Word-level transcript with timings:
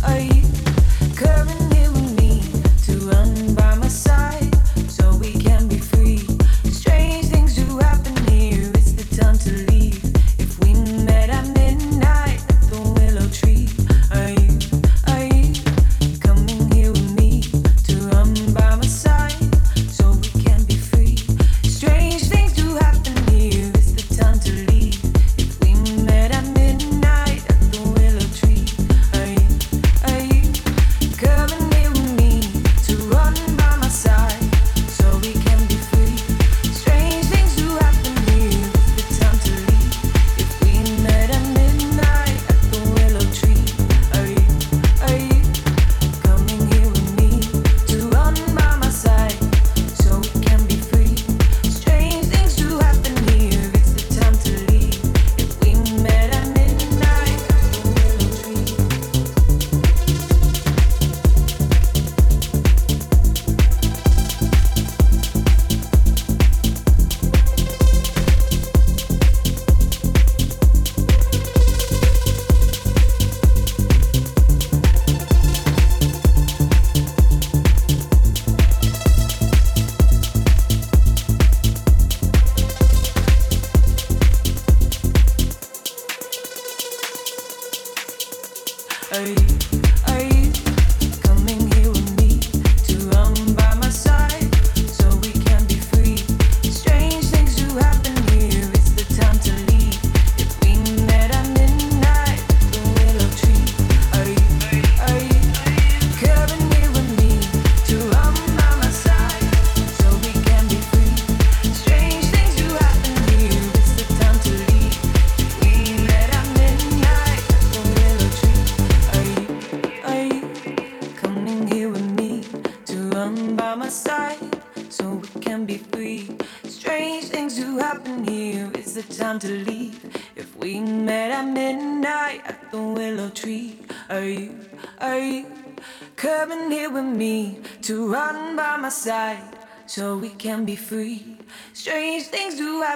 So 0.00 1.67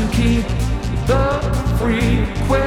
to 0.00 0.06
keep 0.16 0.46
the 1.06 1.76
frequency. 1.78 2.59